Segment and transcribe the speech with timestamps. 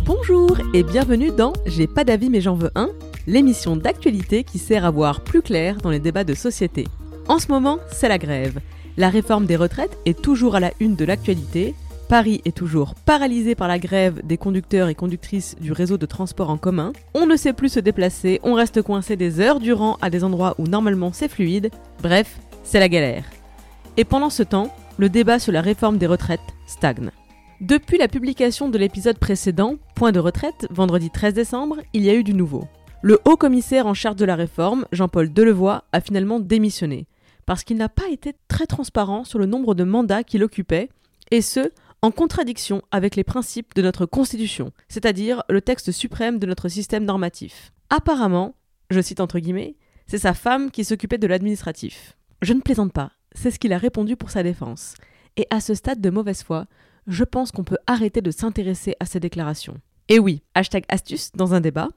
[0.03, 2.89] Bonjour et bienvenue dans J'ai pas d'avis mais j'en veux un,
[3.25, 6.89] l'émission d'actualité qui sert à voir plus clair dans les débats de société.
[7.29, 8.59] En ce moment, c'est la grève.
[8.97, 11.73] La réforme des retraites est toujours à la une de l'actualité.
[12.07, 16.49] Paris est toujours paralysé par la grève des conducteurs et conductrices du réseau de transport
[16.49, 16.93] en commun.
[17.13, 20.55] On ne sait plus se déplacer, on reste coincé des heures durant à des endroits
[20.57, 21.69] où normalement c'est fluide.
[22.01, 23.25] Bref, c'est la galère.
[23.97, 27.11] Et pendant ce temps, le débat sur la réforme des retraites stagne.
[27.59, 32.15] Depuis la publication de l'épisode précédent, Point de retraite, vendredi 13 décembre, il y a
[32.15, 32.63] eu du nouveau.
[33.01, 37.05] Le haut commissaire en charge de la réforme, Jean-Paul Delevoye, a finalement démissionné,
[37.45, 40.89] parce qu'il n'a pas été très transparent sur le nombre de mandats qu'il occupait,
[41.31, 41.71] et ce,
[42.01, 47.05] en contradiction avec les principes de notre Constitution, c'est-à-dire le texte suprême de notre système
[47.05, 47.71] normatif.
[47.89, 48.55] Apparemment,
[48.89, 52.17] je cite entre guillemets, c'est sa femme qui s'occupait de l'administratif.
[52.41, 54.93] Je ne plaisante pas, c'est ce qu'il a répondu pour sa défense.
[55.35, 56.65] Et à ce stade de mauvaise foi,
[57.07, 59.79] je pense qu'on peut arrêter de s'intéresser à ces déclarations.
[60.09, 61.89] Et oui, hashtag astuce dans un débat,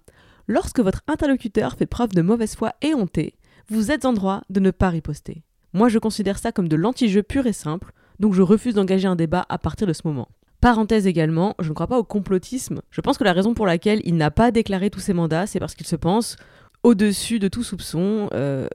[0.47, 3.37] lorsque votre interlocuteur fait preuve de mauvaise foi et honté,
[3.69, 5.45] vous êtes en droit de ne pas riposter.
[5.73, 9.17] Moi je considère ça comme de l'anti-jeu pur et simple, donc je refuse d'engager un
[9.17, 10.29] débat à partir de ce moment.
[10.61, 12.83] Parenthèse également, je ne crois pas au complotisme.
[12.91, 15.59] Je pense que la raison pour laquelle il n'a pas déclaré tous ses mandats, c'est
[15.59, 16.37] parce qu'il se pense
[16.83, 18.69] au-dessus de tout soupçon, euh,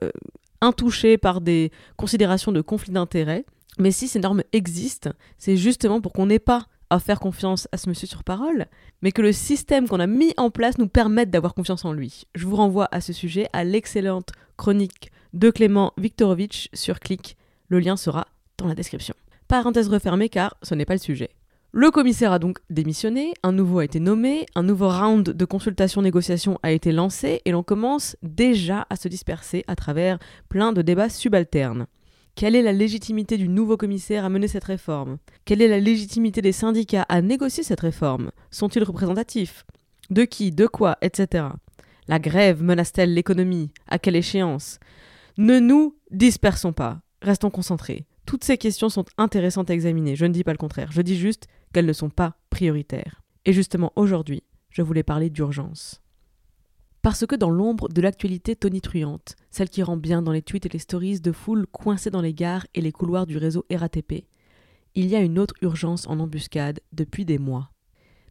[0.60, 3.44] intouché par des considérations de conflit d'intérêts.
[3.78, 7.78] Mais si ces normes existent, c'est justement pour qu'on n'ait pas à faire confiance à
[7.78, 8.66] ce monsieur sur parole,
[9.02, 12.24] mais que le système qu'on a mis en place nous permette d'avoir confiance en lui.
[12.34, 17.36] Je vous renvoie à ce sujet à l'excellente chronique de Clément Viktorovitch sur Click.
[17.68, 18.26] Le lien sera
[18.58, 19.14] dans la description.
[19.48, 21.30] Parenthèse refermée car ce n'est pas le sujet.
[21.72, 26.58] Le commissaire a donc démissionné, un nouveau a été nommé, un nouveau round de consultation-négociation
[26.62, 30.18] a été lancé et l'on commence déjà à se disperser à travers
[30.48, 31.86] plein de débats subalternes.
[32.34, 35.18] Quelle est la légitimité du nouveau commissaire à mener cette réforme?
[35.44, 38.30] Quelle est la légitimité des syndicats à négocier cette réforme?
[38.50, 39.64] Sont-ils représentatifs?
[40.10, 40.52] De qui?
[40.52, 40.96] De quoi?
[41.02, 41.44] Etc.
[42.08, 43.70] La grève menace-t-elle l'économie?
[43.88, 44.78] À quelle échéance?
[45.38, 48.06] Ne nous dispersons pas, restons concentrés.
[48.26, 51.16] Toutes ces questions sont intéressantes à examiner, je ne dis pas le contraire, je dis
[51.16, 53.22] juste qu'elles ne sont pas prioritaires.
[53.44, 56.02] Et justement aujourd'hui, je voulais parler d'urgence.
[57.02, 60.70] Parce que dans l'ombre de l'actualité tonitruante, celle qui rend bien dans les tweets et
[60.70, 64.26] les stories de foules coincées dans les gares et les couloirs du réseau RATP,
[64.96, 67.70] il y a une autre urgence en embuscade depuis des mois.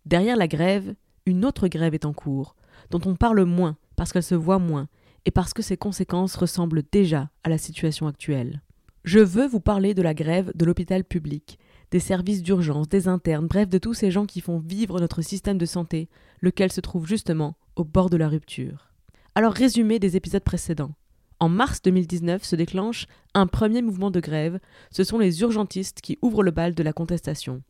[0.06, 0.94] Derrière la grève,
[1.25, 2.57] une autre grève est en cours,
[2.91, 4.89] dont on parle moins parce qu'elle se voit moins
[5.23, 8.62] et parce que ses conséquences ressemblent déjà à la situation actuelle.
[9.06, 11.60] Je veux vous parler de la grève de l'hôpital public,
[11.92, 15.60] des services d'urgence, des internes, bref de tous ces gens qui font vivre notre système
[15.60, 16.10] de santé,
[16.42, 18.90] lequel se trouve justement au bord de la rupture.
[19.36, 20.96] Alors résumé des épisodes précédents.
[21.40, 23.06] En mars 2019 se déclenche
[23.36, 26.92] un premier mouvement de grève, ce sont les urgentistes qui ouvrent le bal de la
[26.92, 27.62] contestation.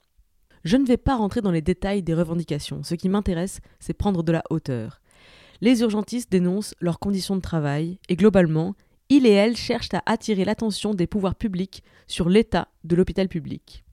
[0.64, 4.24] Je ne vais pas rentrer dans les détails des revendications, ce qui m'intéresse, c'est prendre
[4.24, 5.02] de la hauteur.
[5.60, 8.74] Les urgentistes dénoncent leurs conditions de travail et globalement,
[9.10, 13.84] ils et elles cherchent à attirer l'attention des pouvoirs publics sur l'état de l'hôpital public.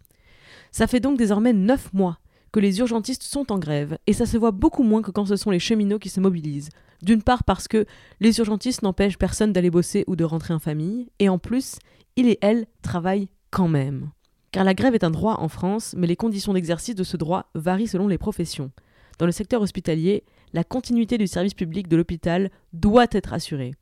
[0.71, 2.19] Ça fait donc désormais neuf mois
[2.53, 5.37] que les urgentistes sont en grève, et ça se voit beaucoup moins que quand ce
[5.37, 6.69] sont les cheminots qui se mobilisent.
[7.03, 7.87] D'une part parce que
[8.21, 11.79] les urgentistes n'empêchent personne d'aller bosser ou de rentrer en famille, et en plus,
[12.17, 14.11] ils et elles travaillent quand même.
[14.50, 17.50] Car la grève est un droit en France, mais les conditions d'exercice de ce droit
[17.55, 18.70] varient selon les professions.
[19.19, 23.73] Dans le secteur hospitalier, la continuité du service public de l'hôpital doit être assurée.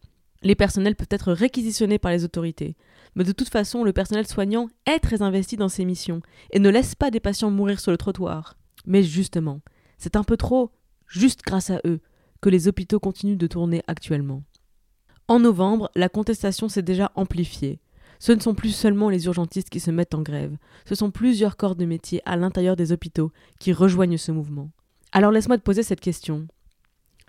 [0.43, 2.77] Les personnels peuvent être réquisitionnés par les autorités.
[3.15, 6.71] Mais de toute façon, le personnel soignant est très investi dans ses missions et ne
[6.71, 8.57] laisse pas des patients mourir sur le trottoir.
[8.87, 9.61] Mais justement,
[9.99, 10.71] c'est un peu trop,
[11.07, 12.01] juste grâce à eux,
[12.41, 14.43] que les hôpitaux continuent de tourner actuellement.
[15.29, 17.81] En novembre, la contestation s'est déjà amplifiée.
[18.19, 20.57] Ce ne sont plus seulement les urgentistes qui se mettent en grève,
[20.87, 24.71] ce sont plusieurs corps de métier à l'intérieur des hôpitaux qui rejoignent ce mouvement.
[25.13, 26.47] Alors laisse-moi te poser cette question.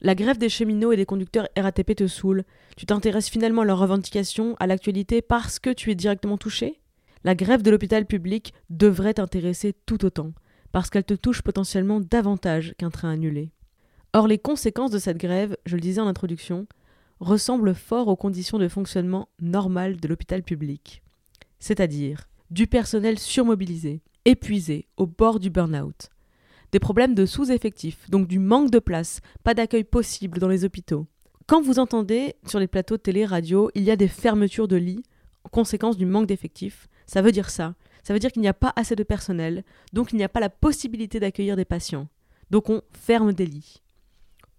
[0.03, 2.43] La grève des cheminots et des conducteurs RATP te saoule.
[2.75, 6.81] Tu t'intéresses finalement à leurs revendications, à l'actualité, parce que tu es directement touché?
[7.23, 10.33] La grève de l'hôpital public devrait t'intéresser tout autant
[10.71, 13.51] parce qu'elle te touche potentiellement davantage qu'un train annulé.
[14.13, 16.65] Or, les conséquences de cette grève, je le disais en introduction,
[17.19, 21.03] ressemblent fort aux conditions de fonctionnement normal de l'hôpital public.
[21.59, 26.09] C'est-à-dire du personnel surmobilisé, épuisé, au bord du burn-out.
[26.71, 31.05] Des problèmes de sous-effectif, donc du manque de place, pas d'accueil possible dans les hôpitaux.
[31.45, 34.77] Quand vous entendez sur les plateaux de télé, radio, il y a des fermetures de
[34.77, 35.03] lits
[35.43, 37.75] en conséquence du manque d'effectifs, ça veut dire ça.
[38.03, 39.63] Ça veut dire qu'il n'y a pas assez de personnel,
[39.93, 42.07] donc il n'y a pas la possibilité d'accueillir des patients.
[42.49, 43.81] Donc on ferme des lits.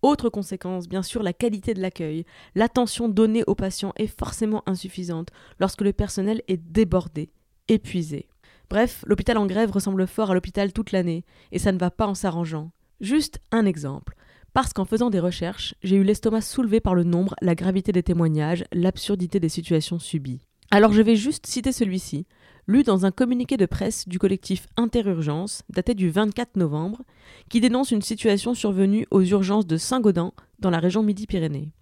[0.03, 2.26] Autre conséquence, bien sûr, la qualité de l'accueil.
[2.55, 5.29] L'attention donnée aux patients est forcément insuffisante
[5.61, 7.31] lorsque le personnel est débordé,
[7.69, 8.29] épuisé.
[8.73, 12.07] Bref, l'hôpital en grève ressemble fort à l'hôpital toute l'année, et ça ne va pas
[12.07, 12.71] en s'arrangeant.
[13.03, 14.17] Juste un exemple.
[14.55, 18.03] Parce qu'en faisant des recherches, j'ai eu l'estomac soulevé par le nombre, la gravité des
[18.03, 20.41] témoignages, l'absurdité des situations subies.
[20.71, 22.25] Alors je vais juste citer celui-ci,
[22.67, 27.03] lu dans un communiqué de presse du collectif Interurgence, daté du 24 novembre,
[27.51, 31.73] qui dénonce une situation survenue aux urgences de Saint-Gaudens, dans la région Midi-Pyrénées.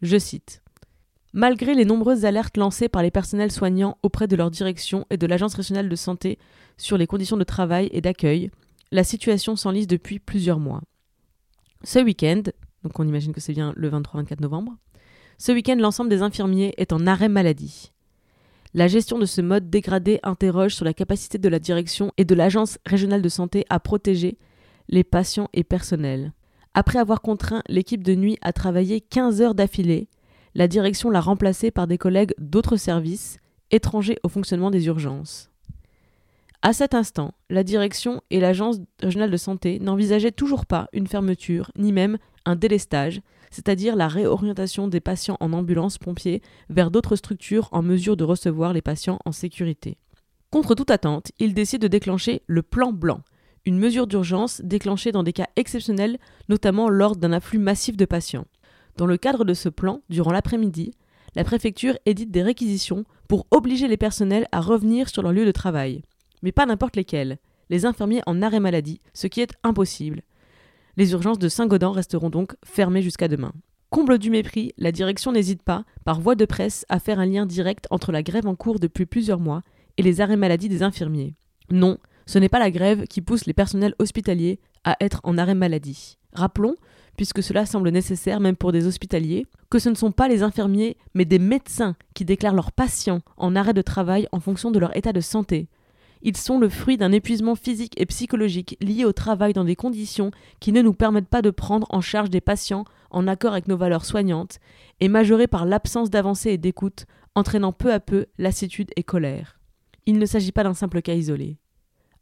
[0.00, 0.61] Je cite
[1.34, 5.26] Malgré les nombreuses alertes lancées par les personnels soignants auprès de leur direction et de
[5.26, 6.38] l'Agence régionale de santé
[6.76, 8.50] sur les conditions de travail et d'accueil,
[8.90, 10.82] la situation s'enlise depuis plusieurs mois.
[11.84, 12.42] Ce week-end,
[12.84, 14.76] donc on imagine que c'est bien le 23-24 novembre,
[15.38, 17.92] ce week-end l'ensemble des infirmiers est en arrêt maladie.
[18.74, 22.34] La gestion de ce mode dégradé interroge sur la capacité de la direction et de
[22.34, 24.36] l'Agence régionale de santé à protéger
[24.88, 26.32] les patients et personnels.
[26.74, 30.08] Après avoir contraint l'équipe de nuit à travailler 15 heures d'affilée,
[30.54, 33.38] la direction l'a remplacé par des collègues d'autres services,
[33.70, 35.50] étrangers au fonctionnement des urgences.
[36.64, 41.72] À cet instant, la direction et l'agence régionale de santé n'envisageaient toujours pas une fermeture,
[41.76, 43.20] ni même un délestage,
[43.50, 46.40] c'est-à-dire la réorientation des patients en ambulance pompiers
[46.70, 49.98] vers d'autres structures en mesure de recevoir les patients en sécurité.
[50.50, 53.22] Contre toute attente, ils décident de déclencher le plan blanc,
[53.64, 56.18] une mesure d'urgence déclenchée dans des cas exceptionnels,
[56.48, 58.46] notamment lors d'un afflux massif de patients.
[58.96, 60.92] Dans le cadre de ce plan, durant l'après-midi,
[61.34, 65.50] la préfecture édite des réquisitions pour obliger les personnels à revenir sur leur lieu de
[65.50, 66.02] travail.
[66.42, 67.38] Mais pas n'importe lesquels.
[67.70, 70.22] Les infirmiers en arrêt maladie, ce qui est impossible.
[70.98, 73.52] Les urgences de Saint-Gaudens resteront donc fermées jusqu'à demain.
[73.88, 77.46] Comble du mépris, la direction n'hésite pas, par voie de presse, à faire un lien
[77.46, 79.62] direct entre la grève en cours depuis plusieurs mois
[79.96, 81.34] et les arrêts maladie des infirmiers.
[81.70, 85.54] Non, ce n'est pas la grève qui pousse les personnels hospitaliers à être en arrêt
[85.54, 86.18] maladie.
[86.34, 86.76] Rappelons
[87.16, 90.96] puisque cela semble nécessaire même pour des hospitaliers, que ce ne sont pas les infirmiers,
[91.14, 94.96] mais des médecins qui déclarent leurs patients en arrêt de travail en fonction de leur
[94.96, 95.68] état de santé.
[96.22, 100.30] Ils sont le fruit d'un épuisement physique et psychologique lié au travail dans des conditions
[100.60, 103.76] qui ne nous permettent pas de prendre en charge des patients en accord avec nos
[103.76, 104.58] valeurs soignantes,
[105.00, 109.58] et majorés par l'absence d'avancée et d'écoute, entraînant peu à peu lassitude et colère.
[110.06, 111.58] Il ne s'agit pas d'un simple cas isolé.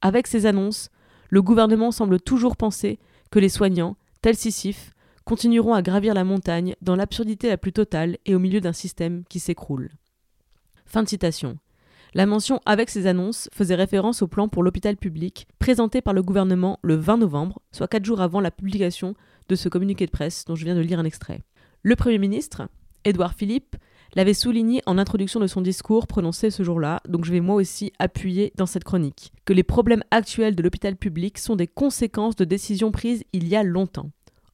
[0.01, 0.91] Avec ces annonces,
[1.29, 2.99] le gouvernement semble toujours penser
[3.31, 4.93] que les soignants, tels Sisyphe,
[5.25, 9.25] continueront à gravir la montagne dans l'absurdité la plus totale et au milieu d'un système
[9.29, 9.91] qui s'écroule.
[10.87, 11.59] Fin de citation.
[12.13, 16.23] La mention avec ces annonces faisait référence au plan pour l'hôpital public présenté par le
[16.23, 19.15] gouvernement le 20 novembre, soit quatre jours avant la publication
[19.49, 21.43] de ce communiqué de presse dont je viens de lire un extrait.
[21.83, 22.69] Le Premier ministre,
[23.05, 23.77] Édouard Philippe,
[24.15, 27.93] l'avait souligné en introduction de son discours prononcé ce jour-là, donc je vais moi aussi
[27.99, 32.45] appuyer dans cette chronique, que les problèmes actuels de l'hôpital public sont des conséquences de
[32.45, 34.11] décisions prises il y a longtemps.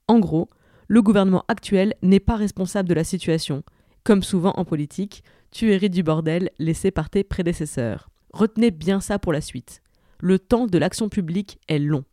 [0.09, 0.49] En gros,
[0.88, 3.62] le gouvernement actuel n'est pas responsable de la situation.
[4.04, 8.09] Comme souvent en politique, tu hérites du bordel laissé par tes prédécesseurs.
[8.33, 9.83] Retenez bien ça pour la suite.
[10.21, 12.04] Le temps de l'action publique est long,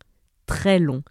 [0.46, 1.02] très long.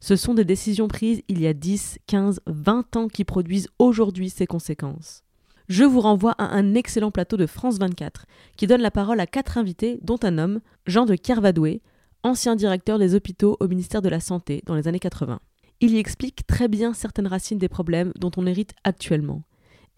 [0.00, 4.30] Ce sont des décisions prises il y a 10, 15, 20 ans qui produisent aujourd'hui
[4.30, 5.24] ces conséquences
[5.68, 8.24] je vous renvoie à un excellent plateau de France 24
[8.56, 11.82] qui donne la parole à quatre invités, dont un homme, Jean de Kervadoué,
[12.22, 15.40] ancien directeur des hôpitaux au ministère de la Santé dans les années 80.
[15.80, 19.42] Il y explique très bien certaines racines des problèmes dont on hérite actuellement.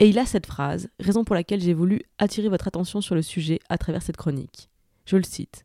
[0.01, 3.23] Et il a cette phrase, raison pour laquelle j'ai voulu attirer votre attention sur le
[3.23, 4.71] sujet à travers cette chronique.
[5.07, 5.65] Je le cite.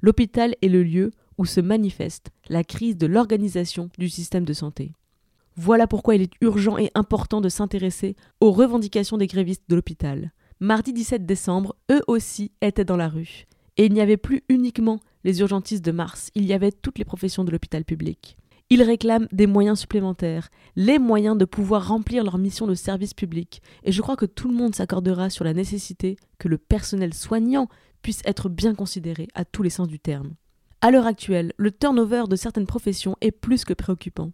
[0.00, 4.92] L'hôpital est le lieu où se manifeste la crise de l'organisation du système de santé.
[5.62, 10.32] Voilà pourquoi il est urgent et important de s'intéresser aux revendications des grévistes de l'hôpital.
[10.58, 13.44] Mardi 17 décembre, eux aussi étaient dans la rue.
[13.76, 17.04] Et il n'y avait plus uniquement les urgentistes de mars, il y avait toutes les
[17.04, 18.38] professions de l'hôpital public.
[18.70, 23.60] Ils réclament des moyens supplémentaires, les moyens de pouvoir remplir leur mission de service public,
[23.84, 27.68] et je crois que tout le monde s'accordera sur la nécessité que le personnel soignant
[28.00, 30.36] puisse être bien considéré à tous les sens du terme.
[30.80, 34.32] À l'heure actuelle, le turnover de certaines professions est plus que préoccupant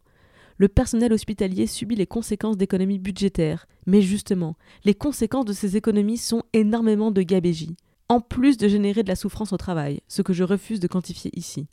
[0.58, 3.66] le personnel hospitalier subit les conséquences d'économies budgétaires.
[3.86, 7.76] Mais justement, les conséquences de ces économies sont énormément de gabégie,
[8.08, 11.30] en plus de générer de la souffrance au travail, ce que je refuse de quantifier
[11.34, 11.66] ici.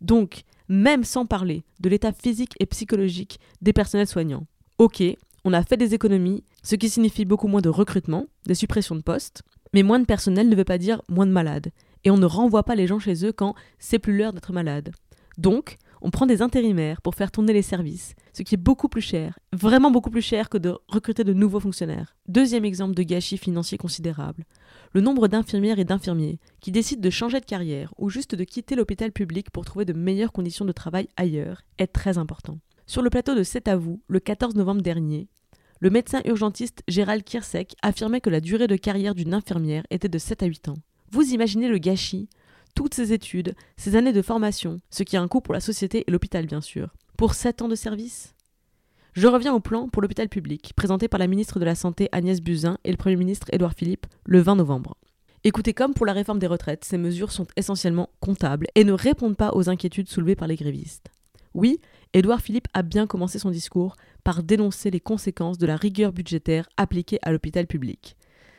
[0.00, 4.46] Donc, même sans parler de l'état physique et psychologique des personnels soignants.
[4.78, 5.02] Ok,
[5.44, 9.02] on a fait des économies, ce qui signifie beaucoup moins de recrutement, des suppressions de
[9.02, 9.42] postes,
[9.74, 11.70] mais moins de personnel ne veut pas dire moins de malades.
[12.04, 14.92] Et on ne renvoie pas les gens chez eux quand c'est plus l'heure d'être malade.
[15.38, 19.00] Donc, on prend des intérimaires pour faire tourner les services, ce qui est beaucoup plus
[19.00, 22.16] cher, vraiment beaucoup plus cher que de recruter de nouveaux fonctionnaires.
[22.28, 24.44] Deuxième exemple de gâchis financier considérable.
[24.92, 28.74] Le nombre d'infirmières et d'infirmiers qui décident de changer de carrière ou juste de quitter
[28.74, 32.58] l'hôpital public pour trouver de meilleures conditions de travail ailleurs est très important.
[32.86, 35.28] Sur le plateau de C'est à vous, le 14 novembre dernier,
[35.82, 40.18] le médecin urgentiste Gérald Kirsek affirmait que la durée de carrière d'une infirmière était de
[40.18, 40.76] 7 à 8 ans.
[41.10, 42.28] Vous imaginez le gâchis?
[42.74, 46.04] Toutes ces études, ces années de formation, ce qui a un coût pour la société
[46.06, 48.34] et l'hôpital bien sûr, pour 7 ans de service?
[49.12, 52.40] Je reviens au plan pour l'hôpital public, présenté par la ministre de la Santé Agnès
[52.40, 54.96] Buzyn et le Premier ministre Édouard Philippe le 20 novembre.
[55.42, 59.36] Écoutez, comme pour la réforme des retraites, ces mesures sont essentiellement comptables et ne répondent
[59.36, 61.08] pas aux inquiétudes soulevées par les grévistes.
[61.54, 61.80] Oui,
[62.12, 66.68] Édouard Philippe a bien commencé son discours par dénoncer les conséquences de la rigueur budgétaire
[66.76, 68.16] appliquée à l'hôpital public.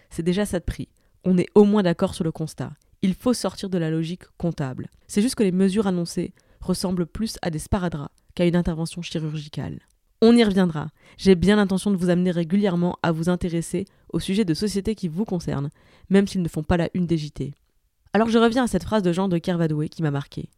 [0.10, 0.90] C'est déjà ça de prix.
[1.24, 2.74] On est au moins d'accord sur le constat.
[3.04, 4.88] Il faut sortir de la logique comptable.
[5.08, 9.80] C'est juste que les mesures annoncées ressemblent plus à des sparadraps qu'à une intervention chirurgicale.
[10.22, 10.90] On y reviendra.
[11.18, 15.08] J'ai bien l'intention de vous amener régulièrement à vous intéresser aux sujets de société qui
[15.08, 15.72] vous concernent,
[16.12, 17.56] même s'ils ne font pas la une des JT.
[18.14, 20.50] Alors je reviens à cette phrase de Jean de Kervadoué qui m'a marqué.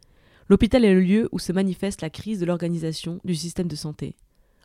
[0.50, 4.18] L'hôpital est le lieu où se manifeste la crise de l'organisation du système de santé.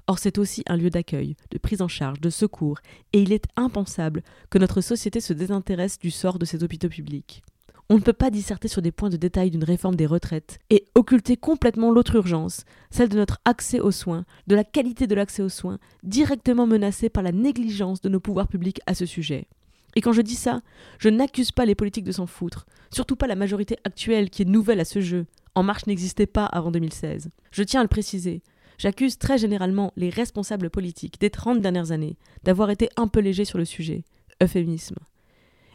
[0.08, 2.80] Or c'est aussi un lieu d'accueil, de prise en charge, de secours,
[3.12, 7.44] et il est impensable que notre société se désintéresse du sort de ces hôpitaux publics.
[7.90, 10.84] On ne peut pas disserter sur des points de détail d'une réforme des retraites et
[10.94, 15.42] occulter complètement l'autre urgence, celle de notre accès aux soins, de la qualité de l'accès
[15.42, 19.48] aux soins, directement menacée par la négligence de nos pouvoirs publics à ce sujet.
[19.96, 20.60] Et quand je dis ça,
[20.98, 24.44] je n'accuse pas les politiques de s'en foutre, surtout pas la majorité actuelle qui est
[24.44, 25.24] nouvelle à ce jeu.
[25.54, 27.30] En marche n'existait pas avant 2016.
[27.52, 28.42] Je tiens à le préciser.
[28.76, 33.46] J'accuse très généralement les responsables politiques des 30 dernières années d'avoir été un peu légers
[33.46, 34.04] sur le sujet.
[34.42, 34.96] Euphémisme.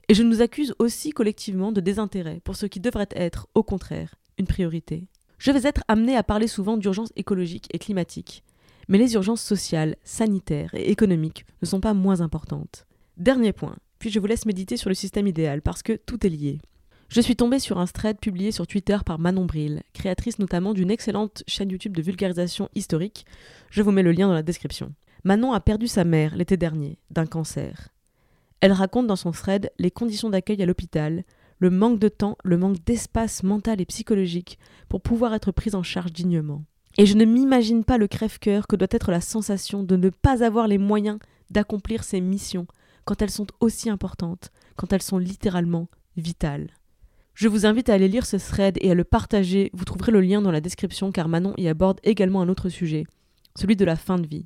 [0.10, 4.16] Et je nous accuse aussi collectivement de désintérêt pour ce qui devrait être, au contraire,
[4.38, 5.08] une priorité.
[5.38, 8.44] Je vais être amené à parler souvent d'urgences écologiques et climatiques,
[8.88, 12.86] mais les urgences sociales, sanitaires et économiques ne sont pas moins importantes.
[13.18, 16.30] Dernier point, puis je vous laisse méditer sur le système idéal parce que tout est
[16.30, 16.60] lié.
[17.10, 20.90] Je suis tombée sur un thread publié sur Twitter par Manon Bril, créatrice notamment d'une
[20.90, 23.26] excellente chaîne YouTube de vulgarisation historique.
[23.70, 24.94] Je vous mets le lien dans la description.
[25.24, 27.93] Manon a perdu sa mère l'été dernier, d'un cancer.
[28.63, 31.25] Elle raconte dans son thread les conditions d'accueil à l'hôpital,
[31.60, 35.84] le manque de temps, le manque d'espace mental et psychologique pour pouvoir être prise en
[35.84, 36.63] charge dignement.
[36.98, 40.46] Et je ne m'imagine pas le crève-cœur que doit être la sensation de ne pas
[40.46, 42.65] avoir les moyens d'accomplir ses missions
[43.03, 46.70] quand elles sont aussi importantes, quand elles sont littéralement vitales.
[47.34, 50.22] Je vous invite à aller lire ce thread et à le partager, vous trouverez le
[50.22, 53.03] lien dans la description car Manon y aborde également un autre sujet,
[53.58, 54.46] celui de la fin de vie.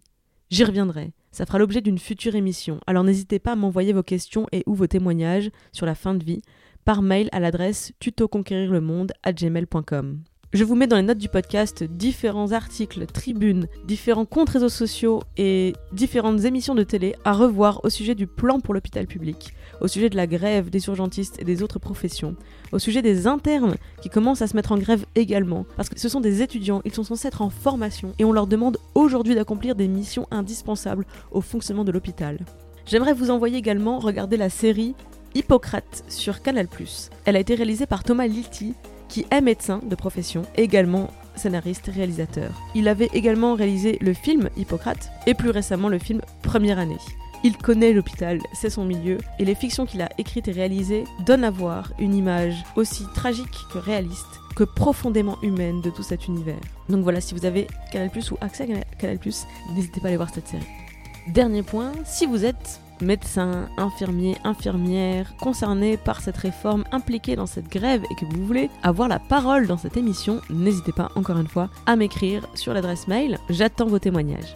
[0.50, 1.14] J'y reviendrai.
[1.32, 2.80] Ça fera l'objet d'une future émission.
[2.88, 6.24] Alors n'hésitez pas à m'envoyer vos questions et ou vos témoignages sur la fin de
[6.24, 6.42] vie
[6.86, 10.24] par mail à l'adresse tutoconquérirlemonde@gmail.com.
[10.54, 15.22] Je vous mets dans les notes du podcast différents articles, tribunes, différents comptes réseaux sociaux
[15.36, 19.90] et différentes émissions de télé à revoir au sujet du plan pour l'hôpital public, au
[19.90, 22.38] sujet de la grève des urgentistes et des autres professions,
[22.72, 26.08] au sujet des internes qui commencent à se mettre en grève également, parce que ce
[26.08, 29.76] sont des étudiants, ils sont censés être en formation et on leur demande aujourd'hui d'accomplir
[29.76, 32.40] des missions indispensables au fonctionnement de l'hôpital.
[32.86, 34.96] J'aimerais vous envoyer également regarder la série
[35.36, 36.70] Hippocrate sur Canal+.
[37.26, 38.76] Elle a été réalisée par Thomas Lilti
[39.08, 42.52] qui est médecin de profession, également scénariste, réalisateur.
[42.76, 46.98] Il avait également réalisé le film Hippocrate et plus récemment le film Première année.
[47.44, 51.44] Il connaît l'hôpital, c'est son milieu, et les fictions qu'il a écrites et réalisées donnent
[51.44, 56.60] à voir une image aussi tragique que réaliste, que profondément humaine de tout cet univers.
[56.90, 59.20] Donc voilà, si vous avez Canal ou accès à Canal
[59.76, 60.66] n'hésitez pas à aller voir cette série.
[61.28, 67.70] Dernier point, si vous êtes médecins, infirmiers, infirmières concernés par cette réforme, impliqués dans cette
[67.70, 71.48] grève et que vous voulez avoir la parole dans cette émission, n'hésitez pas encore une
[71.48, 73.38] fois à m'écrire sur l'adresse mail.
[73.50, 74.56] J'attends vos témoignages.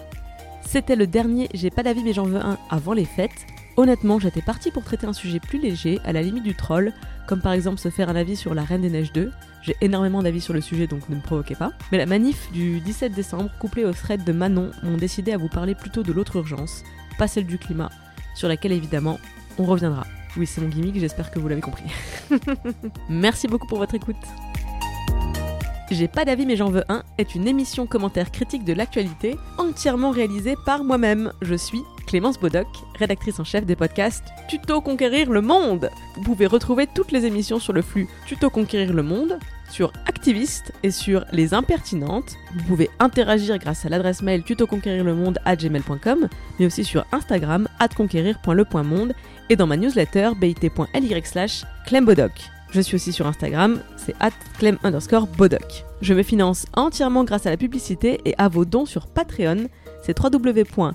[0.66, 3.46] C'était le dernier J'ai pas d'avis mais j'en veux un avant les fêtes.
[3.78, 6.94] Honnêtement, j'étais partie pour traiter un sujet plus léger, à la limite du troll,
[7.26, 9.32] comme par exemple se faire un avis sur La Reine des Neiges 2.
[9.62, 11.72] J'ai énormément d'avis sur le sujet donc ne me provoquez pas.
[11.92, 15.48] Mais la manif du 17 décembre, couplée au thread de Manon, m'ont décidé à vous
[15.48, 16.84] parler plutôt de l'autre urgence,
[17.18, 17.90] pas celle du climat,
[18.36, 19.20] sur laquelle évidemment
[19.58, 20.06] on reviendra.
[20.38, 21.84] Oui, c'est mon gimmick, j'espère que vous l'avez compris.
[23.10, 24.16] Merci beaucoup pour votre écoute.
[25.92, 30.12] J'ai pas d'avis mais j'en veux un est une émission commentaire critique de l'actualité entièrement
[30.12, 31.34] réalisée par moi-même.
[31.42, 32.68] Je suis Clémence Bodoc,
[33.00, 35.90] rédactrice en chef des podcasts Tuto Conquérir le Monde.
[36.18, 39.40] Vous pouvez retrouver toutes les émissions sur le flux Tuto Conquérir le Monde,
[39.70, 42.36] sur Activiste et sur Les Impertinentes.
[42.54, 46.28] Vous pouvez interagir grâce à l'adresse mail tutoconquérirlemonde@gmail.com,
[46.60, 49.14] mais aussi sur Instagram @conquérir.le.monde
[49.50, 52.34] et dans ma newsletter bit.ly slash clembodoc.
[52.72, 55.86] Je suis aussi sur Instagram, c'est at clem underscore bodoc.
[56.02, 59.70] Je me finance entièrement grâce à la publicité et à vos dons sur Patreon,
[60.04, 60.94] c'est www.patreon.com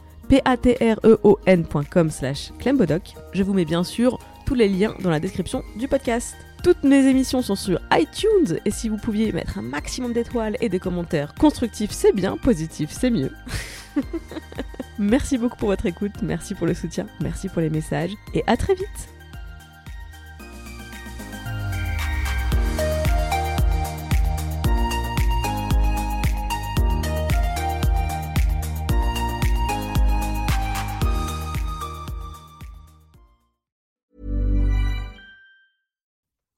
[2.11, 3.14] slash clembodoc.
[3.33, 6.37] Je vous mets bien sûr tous les liens dans la description du podcast.
[6.62, 10.68] Toutes mes émissions sont sur iTunes et si vous pouviez mettre un maximum d'étoiles et
[10.68, 13.30] des commentaires constructifs, c'est bien, positifs, c'est mieux.
[14.99, 18.56] merci beaucoup pour votre écoute, merci pour le soutien, merci pour les messages et à
[18.56, 19.15] très vite